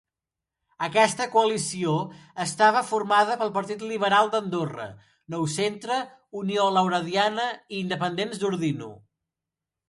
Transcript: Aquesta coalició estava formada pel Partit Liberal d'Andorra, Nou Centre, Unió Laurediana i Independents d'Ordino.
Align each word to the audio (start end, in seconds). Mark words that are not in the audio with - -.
Aquesta 0.85 1.25
coalició 1.33 1.91
estava 2.45 2.81
formada 2.91 3.35
pel 3.41 3.51
Partit 3.57 3.85
Liberal 3.89 4.31
d'Andorra, 4.37 4.87
Nou 5.35 5.45
Centre, 5.57 5.99
Unió 6.41 6.67
Laurediana 6.79 7.47
i 7.53 7.85
Independents 7.85 8.43
d'Ordino. 8.45 8.91